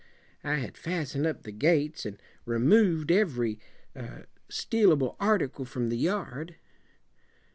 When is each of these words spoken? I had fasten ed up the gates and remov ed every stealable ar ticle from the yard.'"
I 0.43 0.55
had 0.55 0.77
fasten 0.79 1.27
ed 1.27 1.29
up 1.29 1.43
the 1.43 1.51
gates 1.51 2.07
and 2.07 2.19
remov 2.47 3.03
ed 3.03 3.11
every 3.11 3.59
stealable 4.49 5.15
ar 5.19 5.37
ticle 5.37 5.67
from 5.67 5.89
the 5.89 5.95
yard.'" 5.97 6.55